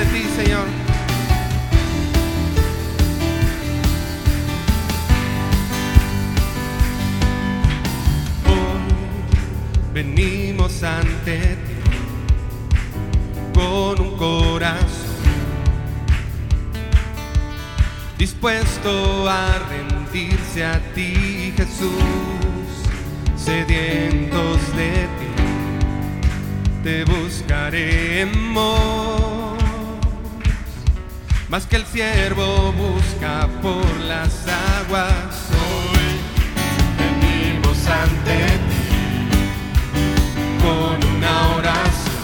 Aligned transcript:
Ante 0.00 0.12
ti, 0.14 0.24
Señor. 0.34 0.66
Hoy 8.46 8.80
venimos 9.92 10.82
ante 10.82 11.36
ti 11.36 11.74
con 13.52 14.00
un 14.00 14.16
corazón 14.16 14.88
dispuesto 18.16 19.28
a 19.28 19.58
rendirse 19.68 20.64
a 20.64 20.80
ti, 20.94 21.52
Jesús, 21.54 21.92
sedientos 23.36 24.74
de 24.76 25.08
ti, 25.18 25.28
te 26.84 27.04
buscaremos. 27.04 29.19
Más 31.50 31.66
que 31.66 31.74
el 31.74 31.84
siervo 31.84 32.72
busca 32.74 33.48
por 33.60 33.84
las 34.06 34.46
aguas, 34.78 35.48
hoy 35.50 36.20
venimos 36.96 37.76
ante 37.88 38.36
ti 38.68 38.86
con 40.62 41.16
una 41.16 41.56
oración 41.56 42.14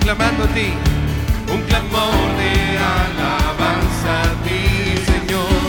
clamando 0.00 0.44
a 0.44 0.48
ti, 0.48 0.74
un 1.50 1.62
clamor 1.62 2.36
de 2.36 2.76
alabanza 2.76 4.12
a 4.24 4.32
ti, 4.44 4.62
Señor. 5.06 5.64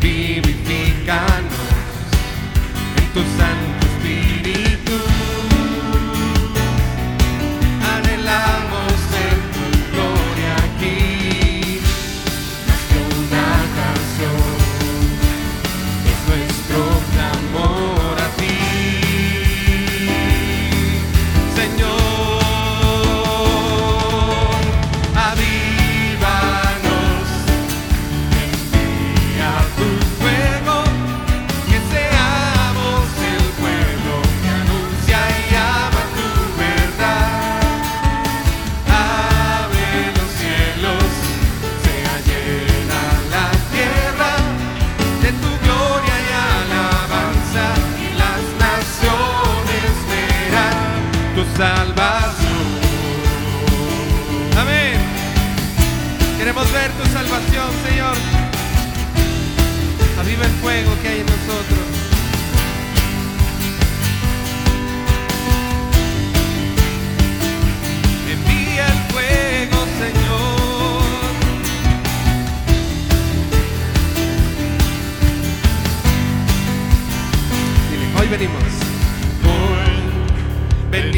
Vivifícanos 0.00 1.58
en 2.98 3.06
tu 3.14 3.20
Santo 3.36 3.67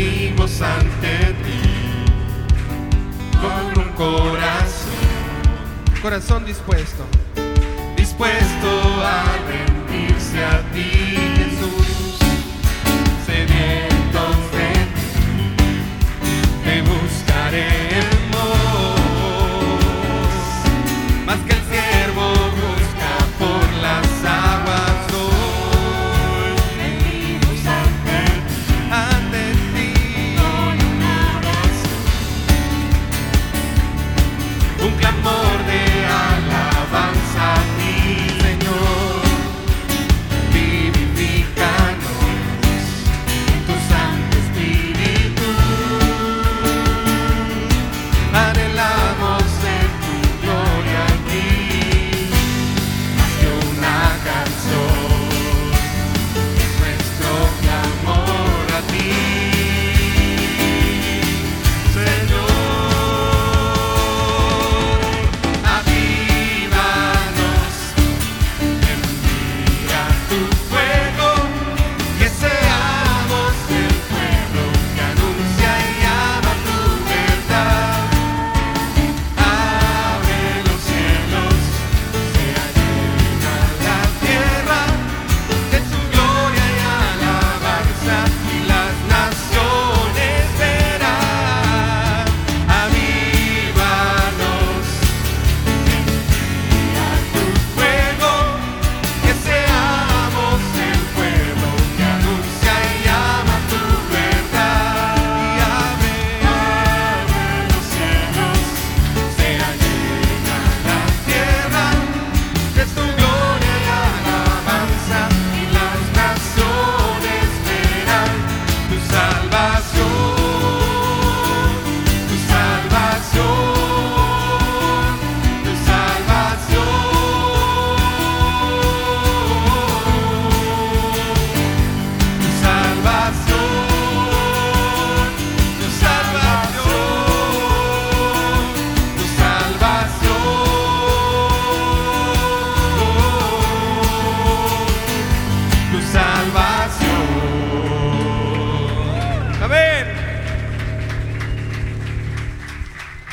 venimos 0.00 0.62
ante 0.62 1.34
ti 1.44 1.61
con 3.41 3.84
un 3.84 3.93
corazón, 3.93 4.93
corazón 6.00 6.44
dispuesto, 6.44 7.05
dispuesto 7.97 8.69
a 9.05 9.25
rendirse 9.47 10.44
a 10.44 10.62
ti, 10.72 11.09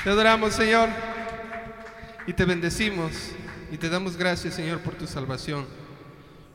Te 0.07 0.11
adoramos, 0.11 0.53
Señor, 0.53 0.87
y 2.27 2.31
te 2.31 2.45
bendecimos 2.45 3.11
y 3.69 3.75
te 3.75 3.89
damos 3.89 4.15
gracias, 4.15 4.53
Señor, 4.53 4.79
por 4.79 4.95
tu 4.95 5.05
salvación, 5.05 5.65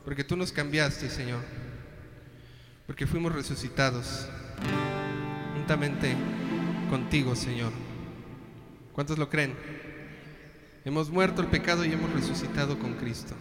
porque 0.03 0.23
tú 0.23 0.35
nos 0.35 0.51
cambiaste, 0.51 1.07
Señor, 1.07 1.41
porque 2.87 3.05
fuimos 3.05 3.31
resucitados 3.31 4.27
juntamente 5.53 6.15
contigo, 6.89 7.35
Señor. 7.35 7.71
¿Cuántos 8.91 9.19
lo 9.19 9.29
creen? 9.29 9.55
Hemos 10.83 11.11
muerto 11.11 11.43
el 11.43 11.47
pecado 11.47 11.85
y 11.85 11.93
hemos 11.93 12.11
resucitado 12.11 12.79
con 12.79 12.95
Cristo. 12.95 13.35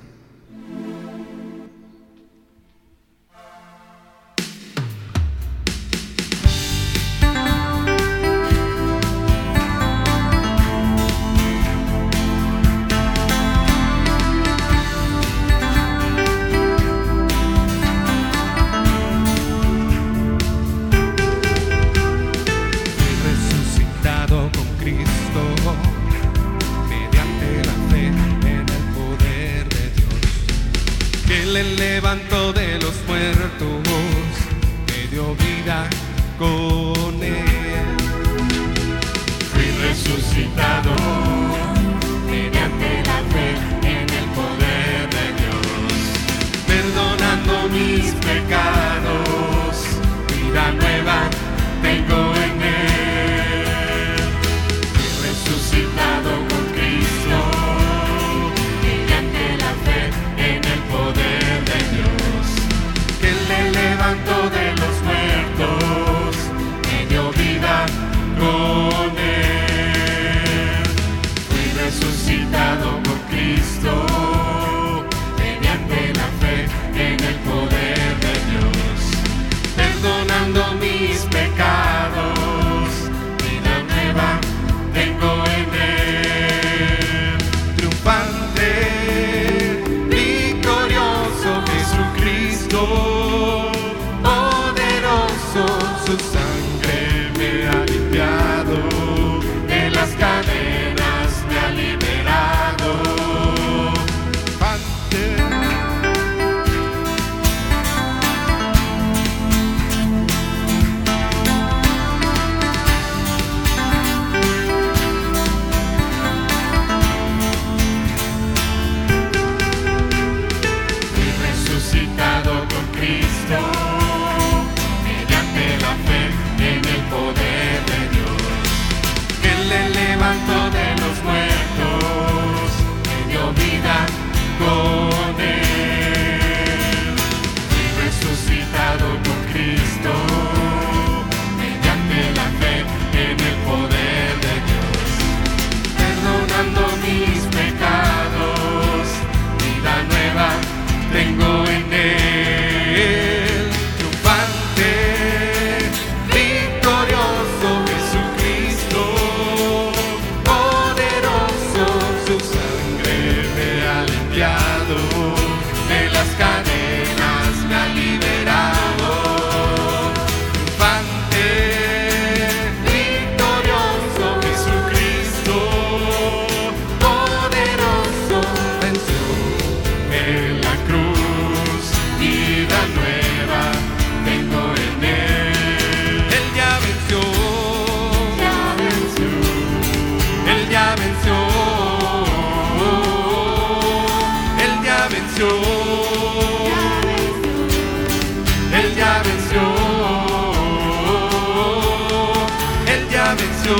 venció, 203.62 203.76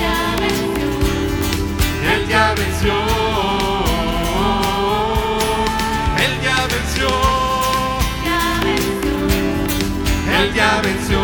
ya 0.00 0.34
venció, 0.40 0.92
Él 2.12 2.28
ya 2.28 2.54
venció, 2.54 2.92
Él 6.18 6.40
ya 6.42 6.66
venció, 6.66 7.08
ya 8.24 8.60
venció, 8.64 9.14
Él 10.38 10.54
ya 10.54 10.80
venció. 10.82 11.20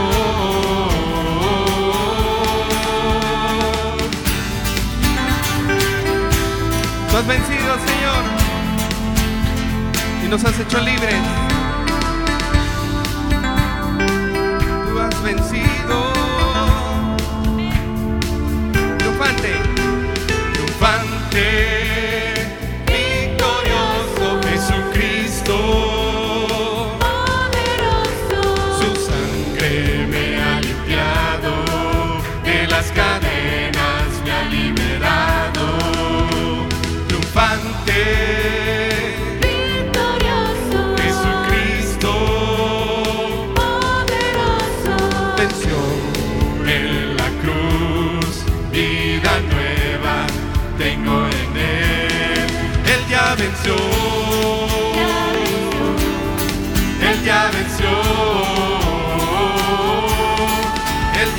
Tú 7.10 7.16
has 7.16 7.26
vencido, 7.26 7.76
Señor, 7.86 8.24
y 10.24 10.28
nos 10.28 10.44
has 10.44 10.58
hecho 10.60 10.80
libres. 10.80 11.41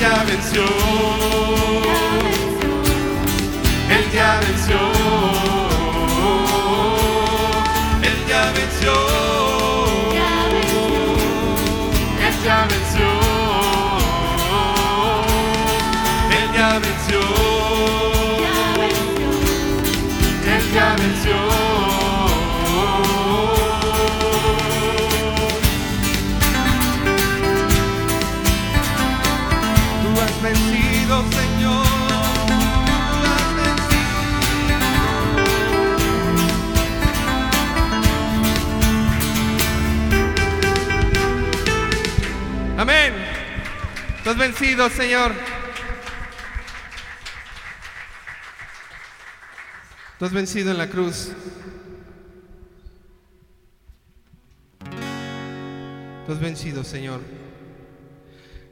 ya 0.04 0.24
venció. 0.24 0.64
Él 3.90 4.12
ya. 4.12 4.93
los 44.34 44.38
vencidos, 44.38 44.92
Señor. 44.92 45.32
Tú 50.18 50.24
has 50.24 50.32
vencido 50.32 50.72
en 50.72 50.78
la 50.78 50.88
cruz. 50.88 51.30
Tú 56.26 56.32
has 56.32 56.40
vencido, 56.40 56.82
Señor. 56.82 57.20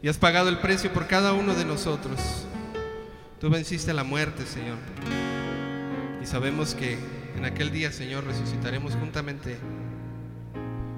Y 0.03 0.09
has 0.09 0.19
pagado 0.19 0.49
el 0.49 0.59
precio 0.59 0.93
por 0.93 1.07
cada 1.07 1.33
uno 1.33 1.55
de 1.55 1.65
nosotros. 1.65 2.19
Tú 3.41 3.49
venciste 3.49 3.93
la 3.93 4.03
muerte, 4.03 4.47
Señor. 4.47 4.79
Y 6.21 6.27
sabemos 6.27 6.75
que 6.75 6.99
en 7.37 7.45
aquel 7.45 7.71
día, 7.71 7.93
Señor, 7.93 8.25
resucitaremos 8.25 8.95
juntamente 8.95 9.59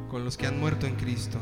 con 0.08 0.24
los 0.24 0.38
que 0.38 0.46
han 0.46 0.58
muerto 0.58 0.86
en 0.86 0.94
Cristo. 0.94 1.38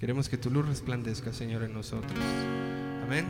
Queremos 0.00 0.30
que 0.30 0.38
tu 0.38 0.50
luz 0.50 0.66
resplandezca, 0.66 1.30
Señor, 1.30 1.62
en 1.62 1.74
nosotros. 1.74 2.18
Amén. 3.04 3.26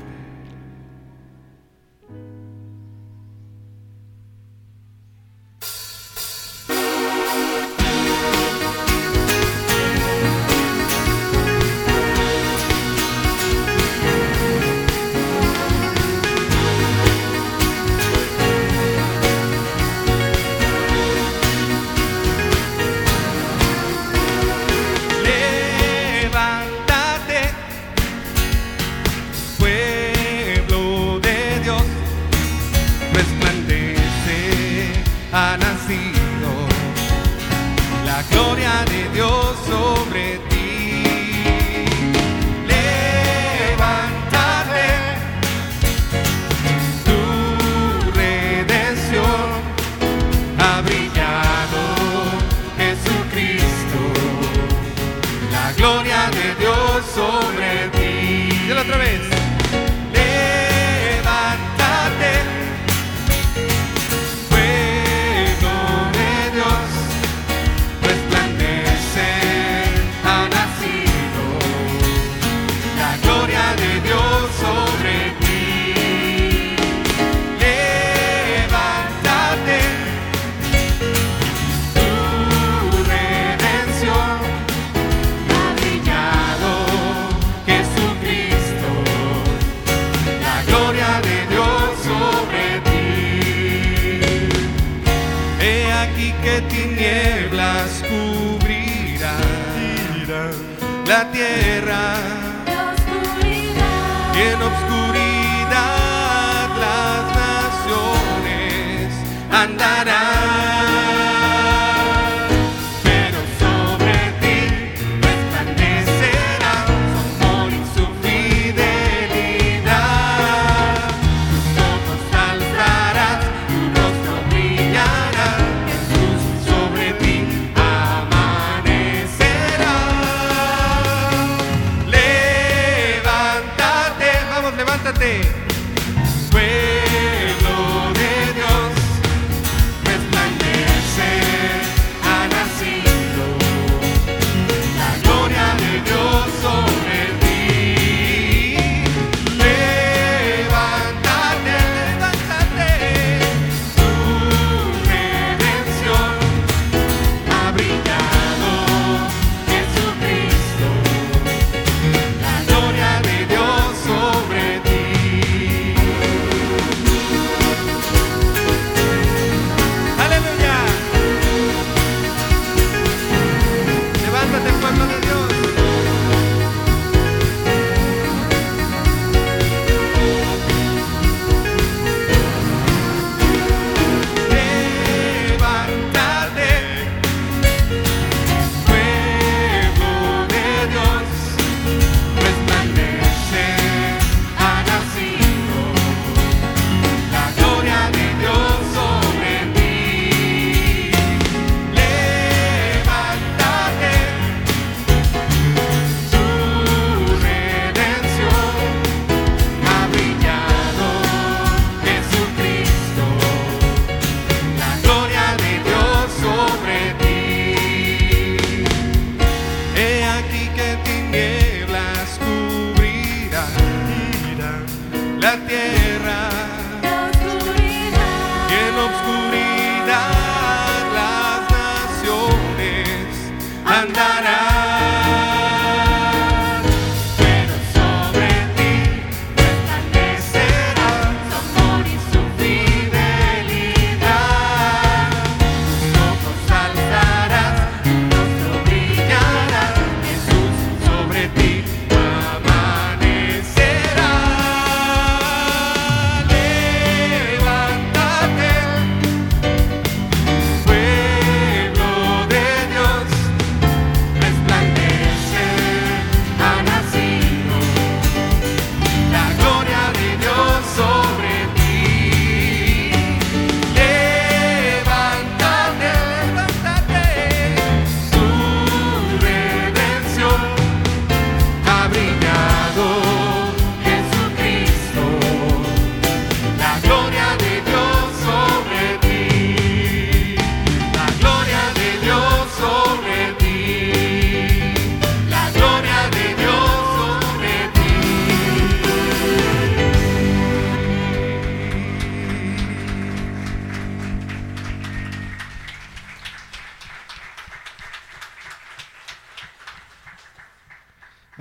la 225.40 225.56
tierra. 225.66 226.09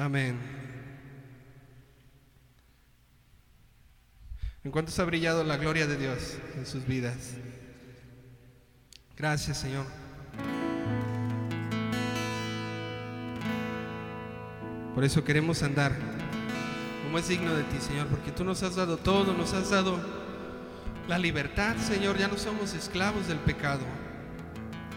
Amén. 0.10 0.40
¿En 4.64 4.72
cuántos 4.72 4.98
ha 4.98 5.04
brillado 5.04 5.44
la 5.44 5.56
gloria 5.58 5.86
de 5.86 5.98
Dios 5.98 6.36
en 6.58 6.66
sus 6.66 6.88
vidas? 6.88 7.36
Gracias, 9.16 9.60
Señor. 9.60 9.86
Por 14.96 15.04
eso 15.04 15.24
queremos 15.24 15.62
andar 15.62 15.96
como 17.04 17.20
es 17.20 17.28
digno 17.28 17.54
de 17.54 17.62
ti, 17.66 17.80
Señor, 17.80 18.08
porque 18.08 18.32
tú 18.32 18.44
nos 18.44 18.64
has 18.64 18.78
dado 18.78 18.98
todo, 18.98 19.36
nos 19.36 19.54
has 19.54 19.70
dado 19.70 20.00
la 21.08 21.20
libertad, 21.20 21.78
Señor, 21.78 22.18
ya 22.18 22.28
no 22.28 22.38
somos 22.40 22.74
esclavos 22.74 23.28
del 23.28 23.38
pecado, 23.38 23.84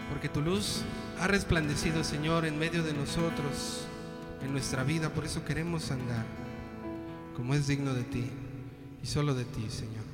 porque 0.09 0.27
tu 0.27 0.41
luz 0.41 0.81
ha 1.19 1.27
resplandecido, 1.27 2.03
Señor, 2.03 2.45
en 2.45 2.57
medio 2.57 2.81
de 2.81 2.93
nosotros, 2.93 3.85
en 4.43 4.51
nuestra 4.51 4.83
vida, 4.83 5.09
por 5.09 5.25
eso 5.25 5.43
queremos 5.45 5.91
andar 5.91 6.25
como 7.35 7.53
es 7.53 7.67
digno 7.67 7.93
de 7.93 8.03
ti 8.03 8.29
y 9.01 9.07
solo 9.07 9.33
de 9.33 9.45
ti, 9.45 9.65
Señor. 9.69 10.12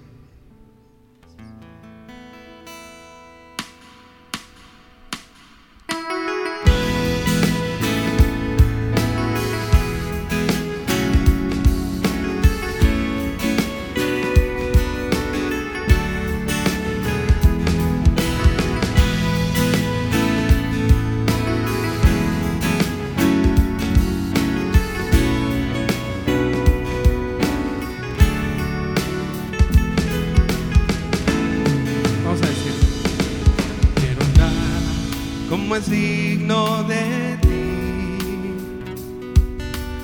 Es 35.80 35.90
digno 35.90 36.84
de 36.84 37.38
ti, 37.42 38.58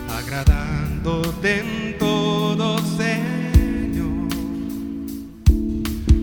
agradándote 0.09 1.59
en 1.59 1.97
todo, 1.97 2.77
Señor, 2.97 4.29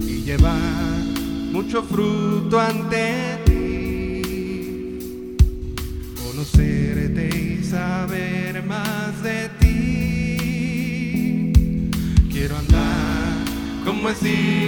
y 0.01 0.23
llevar 0.23 1.05
mucho 1.53 1.83
fruto 1.83 2.59
ante 2.59 3.39
ti, 3.45 4.23
conocerte 6.25 7.29
y 7.37 7.63
saber 7.63 8.65
más 8.65 9.23
de 9.23 9.51
ti. 9.61 10.33
Quiero 12.31 12.57
andar 12.57 13.45
como 13.85 14.09
es 14.09 14.23
digno 14.23 14.62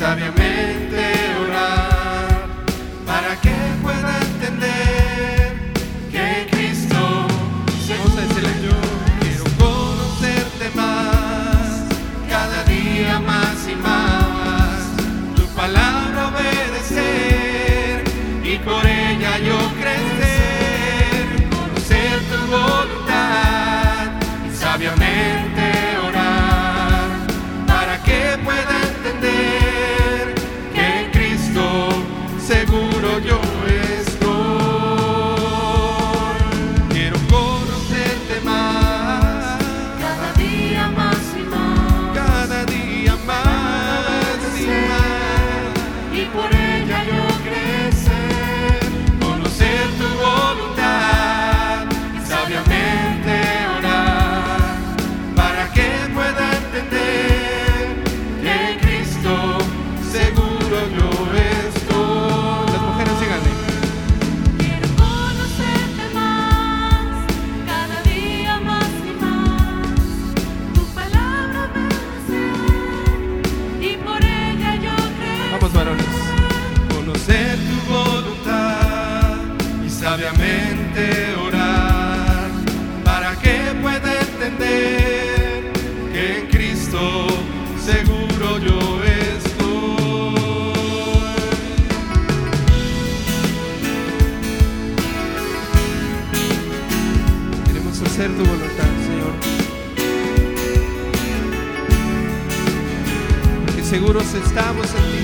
sabiamente 0.00 0.79
de 81.00 81.34
orar 81.48 82.50
para 83.04 83.34
que 83.36 83.56
pueda 83.80 84.10
entender 84.20 85.72
que 86.12 86.38
en 86.38 86.46
Cristo 86.48 87.26
seguro 87.90 88.58
yo 88.58 88.78
estoy. 89.04 89.60
Queremos 97.66 98.02
hacer 98.02 98.30
tu 98.36 98.44
voluntad, 98.44 98.90
Señor. 99.06 99.34
Porque 103.66 103.82
seguros 103.82 104.34
estamos 104.34 104.86
en 104.94 105.04
ti. 105.12 105.19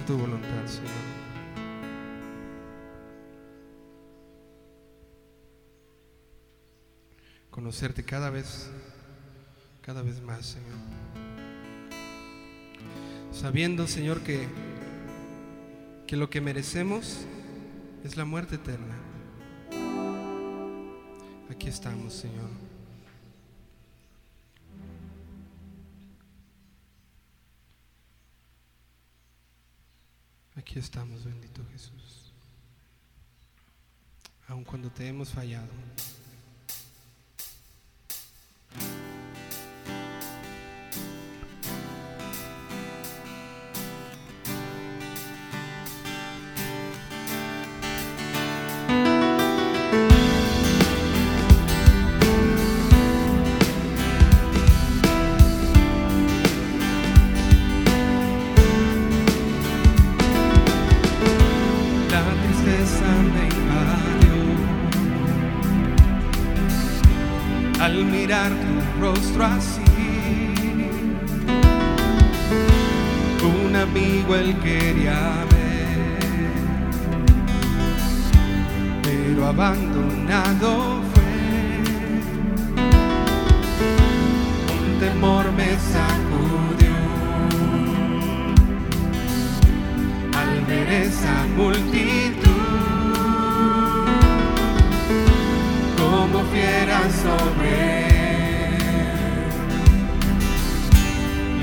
tu 0.00 0.16
voluntad, 0.16 0.66
Señor. 0.66 0.90
Conocerte 7.50 8.04
cada 8.04 8.30
vez, 8.30 8.70
cada 9.80 10.02
vez 10.02 10.20
más, 10.20 10.46
Señor. 10.46 10.78
Sabiendo, 13.32 13.86
Señor, 13.86 14.20
que, 14.20 14.48
que 16.06 16.16
lo 16.16 16.30
que 16.30 16.40
merecemos 16.40 17.20
es 18.02 18.16
la 18.16 18.24
muerte 18.24 18.56
eterna. 18.56 18.96
Aquí 21.50 21.68
estamos, 21.68 22.14
Señor. 22.14 22.73
Aquí 30.64 30.78
estamos, 30.78 31.22
bendito 31.24 31.62
Jesús. 31.72 32.32
Aun 34.48 34.64
cuando 34.64 34.88
te 34.88 35.06
hemos 35.06 35.28
fallado. 35.28 35.68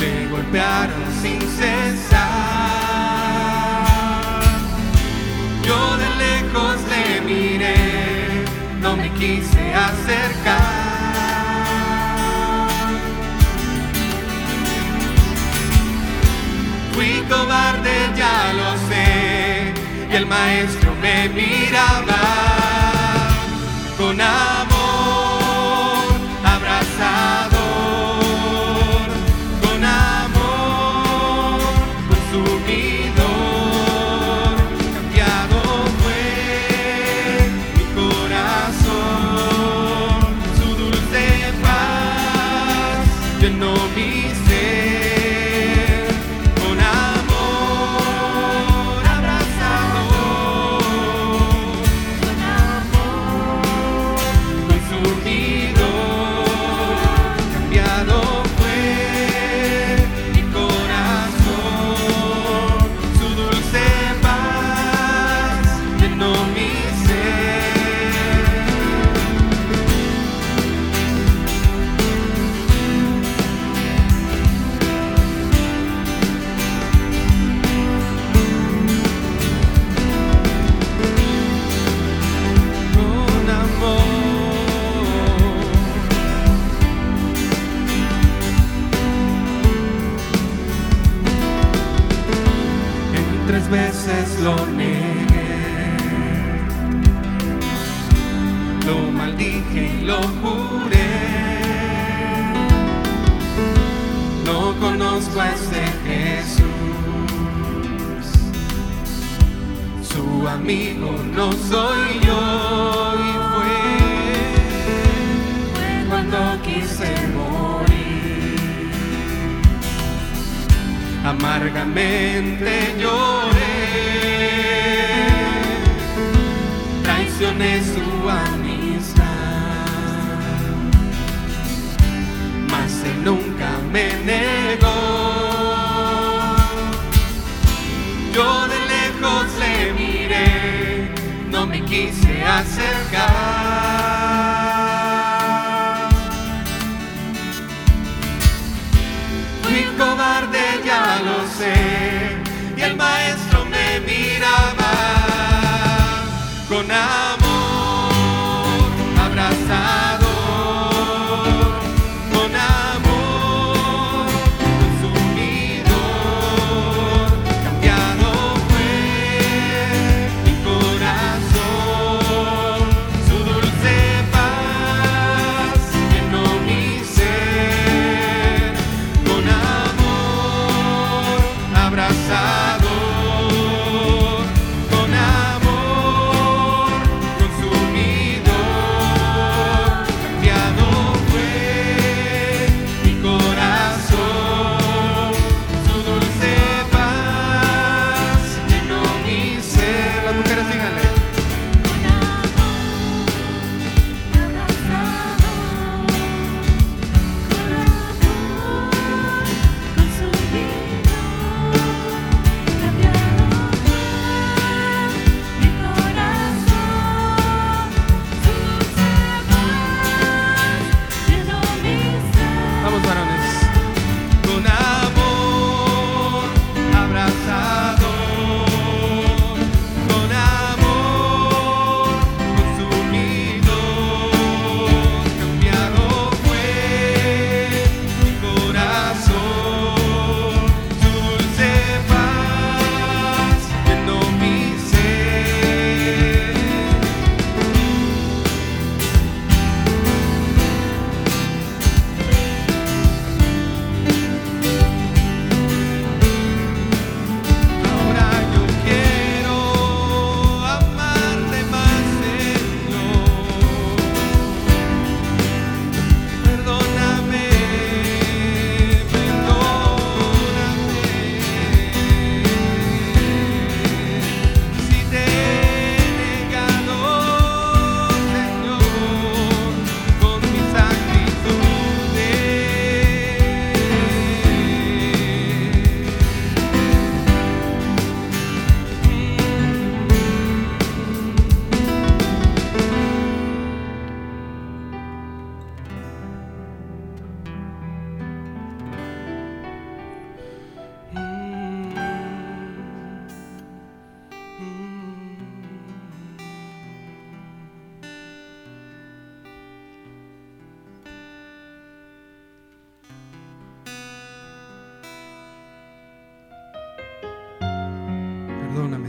me 0.01 0.27
golpearon 0.27 1.05
sin 1.21 1.39
cesar. 1.57 2.21
Yo 5.67 5.97
de 6.01 6.09
lejos 6.23 6.77
le 6.91 7.21
miré, 7.21 8.45
no 8.81 8.97
me 8.97 9.09
quise 9.19 9.63
acercar. 9.89 10.81
Fui 16.93 17.13
cobarde, 17.29 17.95
ya 18.17 18.53
lo 18.59 18.69
sé, 18.89 19.73
y 20.11 20.15
el 20.15 20.25
maestro 20.25 20.89
me 21.01 21.29
miraba 21.29 22.21
con 23.97 24.19
amor. 24.19 24.61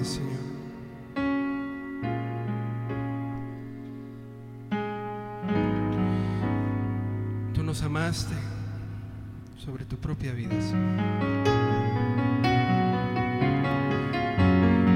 Señor. 0.04 0.32
Tú 7.54 7.62
nos 7.62 7.82
amaste 7.82 8.34
sobre 9.56 9.84
tu 9.84 9.96
propia 9.96 10.32
vida, 10.32 10.60
Señor. 10.60 11.00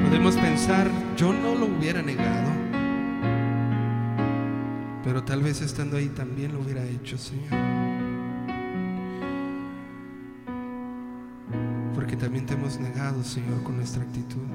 Podemos 0.05 0.37
pensar, 0.37 0.91
yo 1.17 1.33
no 1.33 1.55
lo 1.55 1.67
hubiera 1.67 2.03
negado, 2.03 2.51
pero 5.05 5.23
tal 5.23 5.43
vez 5.43 5.61
estando 5.61 5.97
ahí 5.97 6.09
también 6.09 6.53
lo 6.53 6.61
hubiera 6.61 6.85
hecho, 6.85 7.17
Señor. 7.17 7.77
porque 12.07 12.17
también 12.17 12.47
te 12.47 12.55
hemos 12.55 12.79
negado, 12.79 13.25
Señor, 13.25 13.65
con 13.65 13.79
nuestra 13.79 14.01
actitud. 14.05 14.47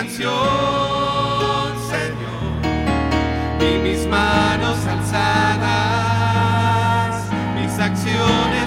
canción, 0.00 0.32
Señor, 1.90 2.62
y 3.60 3.78
mis 3.82 4.06
manos 4.06 4.78
alzadas, 4.86 5.60
mis 7.54 7.78
acciones. 7.78 8.59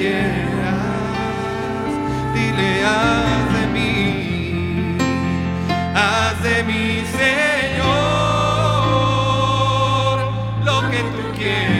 Quieras. 0.00 0.80
Dile, 2.34 2.70
haz 2.84 3.46
de 3.56 3.64
mí, 3.76 4.96
haz 5.94 6.42
de 6.42 6.56
mí, 6.64 7.04
Señor, 7.20 7.90
lo 10.64 10.76
que 10.90 11.00
tú 11.14 11.22
quieras, 11.38 11.79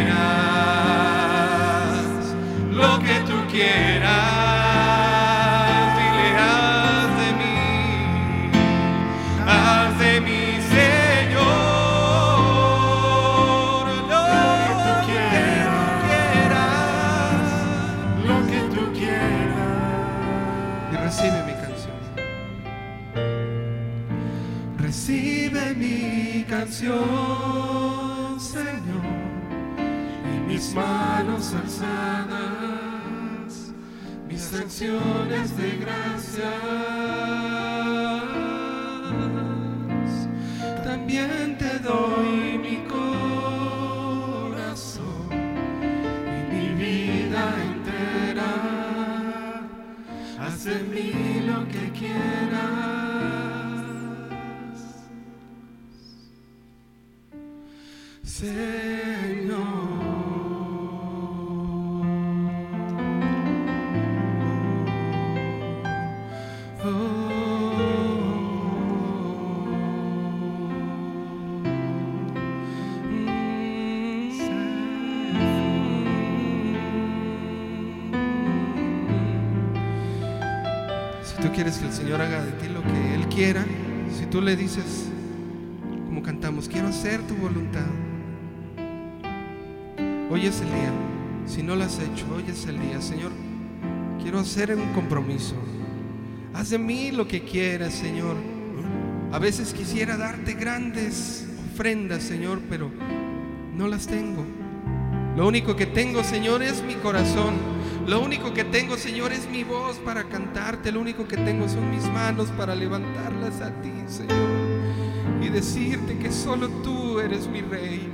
de 34.80 35.76
gracias. 35.78 36.46
También 40.82 41.58
te 41.58 41.78
doy 41.80 42.56
mi 42.58 42.78
corazón 42.88 44.08
y 45.30 46.42
mi 46.50 46.68
vida 46.82 47.54
entera. 47.62 48.52
Haz 50.38 50.64
de 50.64 50.78
mí 50.84 51.12
lo 51.46 51.68
que 51.68 51.90
quieras, 51.92 53.04
Señor. 58.24 59.59
Quieres 81.62 81.76
que 81.76 81.88
el 81.88 81.92
Señor 81.92 82.22
haga 82.22 82.42
de 82.42 82.52
ti 82.52 82.68
lo 82.72 82.82
que 82.82 83.14
Él 83.14 83.26
quiera, 83.28 83.66
si 84.18 84.24
tú 84.24 84.40
le 84.40 84.56
dices, 84.56 85.10
como 86.06 86.22
cantamos, 86.22 86.70
quiero 86.70 86.88
hacer 86.88 87.20
tu 87.26 87.34
voluntad, 87.34 87.84
hoy 90.30 90.46
es 90.46 90.58
el 90.62 90.68
día. 90.68 90.90
Si 91.44 91.62
no 91.62 91.76
lo 91.76 91.84
has 91.84 91.98
hecho, 91.98 92.24
hoy 92.34 92.44
es 92.48 92.64
el 92.64 92.80
día. 92.80 93.02
Señor, 93.02 93.30
quiero 94.22 94.38
hacer 94.38 94.74
un 94.74 94.90
compromiso. 94.94 95.54
Haz 96.54 96.70
de 96.70 96.78
mí 96.78 97.10
lo 97.10 97.28
que 97.28 97.44
quieras, 97.44 97.92
Señor. 97.92 98.36
A 99.30 99.38
veces 99.38 99.74
quisiera 99.74 100.16
darte 100.16 100.54
grandes 100.54 101.46
ofrendas, 101.74 102.22
Señor, 102.22 102.62
pero 102.70 102.90
no 103.76 103.86
las 103.86 104.06
tengo. 104.06 104.46
Lo 105.36 105.46
único 105.46 105.76
que 105.76 105.84
tengo, 105.84 106.24
Señor, 106.24 106.62
es 106.62 106.82
mi 106.82 106.94
corazón. 106.94 107.52
Lo 108.06 108.20
único 108.20 108.52
que 108.52 108.64
tengo, 108.64 108.96
Señor, 108.96 109.32
es 109.32 109.48
mi 109.48 109.64
voz 109.64 109.98
para 109.98 110.24
cantarte. 110.24 110.90
Lo 110.90 111.00
único 111.00 111.28
que 111.28 111.36
tengo 111.36 111.68
son 111.68 111.90
mis 111.90 112.04
manos 112.04 112.48
para 112.56 112.74
levantarlas 112.74 113.60
a 113.60 113.70
ti, 113.82 113.92
Señor. 114.06 114.36
Y 115.42 115.48
decirte 115.48 116.18
que 116.18 116.32
solo 116.32 116.68
tú 116.82 117.20
eres 117.20 117.46
mi 117.46 117.60
rey. 117.60 118.08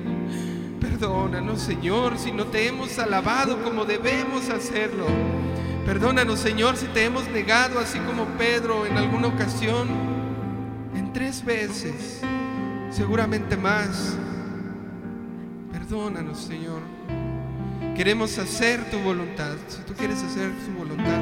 Perdónanos, 0.81 1.61
Señor, 1.61 2.19
si 2.19 2.33
no 2.33 2.45
te 2.47 2.69
hemos 2.69 2.99
alabado 2.99 3.63
como 3.63 3.85
debemos 3.85 4.49
hacerlo. 4.51 5.07
Perdónanos, 5.85 6.41
Señor, 6.41 6.77
si 6.77 6.87
te 6.87 7.05
hemos 7.05 7.29
negado, 7.29 7.79
así 7.79 7.99
como 8.01 8.25
Pedro 8.37 8.87
en 8.87 8.97
alguna 8.97 9.29
ocasión, 9.29 9.89
en 10.95 11.13
tres 11.13 11.45
veces, 11.45 12.23
seguramente 12.91 13.57
más. 13.57 14.17
Perdónanos, 15.71 16.39
Señor. 16.39 16.96
Queremos 17.97 18.37
hacer 18.37 18.91
tu 18.91 18.99
voluntad. 18.99 19.57
Si 19.69 19.81
tú 19.85 19.95
quieres 19.95 20.23
hacer 20.23 20.53
su 20.67 20.73
voluntad, 20.73 21.19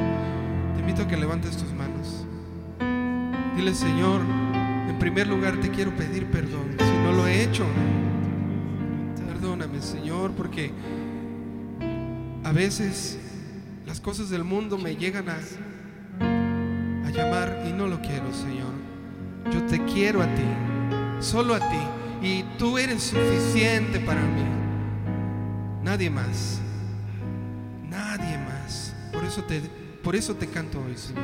te 0.73 0.81
invito 0.81 1.03
a 1.03 1.07
que 1.07 1.15
levantes 1.15 1.55
tus 1.55 1.71
manos. 1.71 2.25
Dile, 3.55 3.73
Señor, 3.73 4.19
en 4.89 4.99
primer 4.99 5.25
lugar 5.27 5.57
te 5.61 5.69
quiero 5.69 5.95
pedir 5.95 6.25
perdón 6.25 6.75
si 6.77 6.91
no 7.01 7.13
lo 7.13 7.27
he 7.27 7.43
hecho. 7.43 7.65
Perdóname, 9.25 9.81
Señor, 9.81 10.31
porque 10.31 10.73
a 12.43 12.51
veces 12.51 13.19
las 13.85 14.01
cosas 14.01 14.29
del 14.29 14.43
mundo 14.43 14.77
me 14.77 14.97
llegan 14.97 15.29
a, 15.29 15.37
a 17.07 17.09
llamar 17.09 17.63
y 17.69 17.71
no 17.71 17.87
lo 17.87 18.01
quiero, 18.01 18.33
Señor. 18.33 18.73
Yo 19.49 19.63
te 19.67 19.81
quiero 19.85 20.21
a 20.21 20.25
ti, 20.25 20.43
solo 21.21 21.55
a 21.55 21.59
ti, 21.59 21.79
y 22.21 22.43
tú 22.57 22.77
eres 22.77 23.01
suficiente 23.01 24.01
para 24.01 24.19
mí. 24.19 24.43
Nadie 25.81 26.09
más, 26.09 26.59
por 30.03 30.15
eso 30.15 30.35
te 30.35 30.47
canto 30.47 30.79
hoy, 30.81 30.95
Señor. 30.97 31.23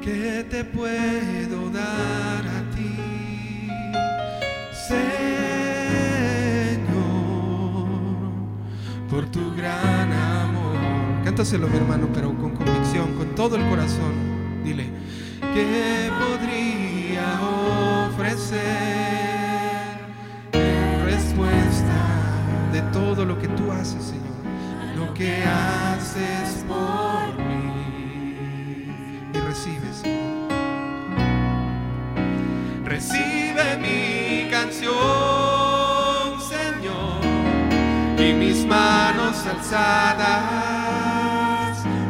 ¿Qué 0.00 0.46
te 0.48 0.64
puedo 0.64 1.70
dar 1.70 2.46
a 2.46 2.70
ti, 2.74 3.68
Señor, 4.88 5.10
por 9.10 9.30
tu 9.30 9.54
gran 9.54 10.12
amor? 10.12 10.78
Cántaselo, 11.24 11.68
mi 11.68 11.76
hermano, 11.76 12.08
pero 12.14 12.36
con 12.38 12.54
convicción, 12.54 13.14
con 13.16 13.34
todo 13.34 13.56
el 13.56 13.68
corazón. 13.68 14.62
Dile, 14.64 14.86
¿qué 15.52 16.10
podría 16.18 17.40
ofrecer 18.08 18.89
todo 22.92 23.24
lo 23.24 23.38
que 23.38 23.48
tú 23.48 23.70
haces, 23.72 24.02
Señor? 24.04 24.24
Lo 24.96 25.14
que 25.14 25.42
haces 25.44 26.64
por 26.68 27.34
mí. 27.44 28.34
Y 29.34 29.38
recibes, 29.38 29.96
Señor. 29.96 30.50
Recibe 32.84 33.76
mi 33.78 34.50
canción, 34.50 34.94
Señor, 36.48 37.20
y 38.18 38.32
mis 38.32 38.66
manos 38.66 39.46
alzadas, 39.46 40.26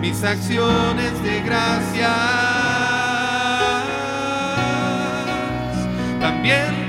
mis 0.00 0.24
acciones 0.24 1.22
de 1.22 1.42
gracias. 1.42 2.10
También 6.20 6.79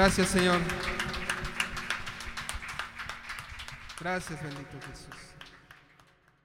Gracias, 0.00 0.28
Señor. 0.28 0.58
Gracias, 4.00 4.42
bendito 4.42 4.78
Jesús. 4.88 5.19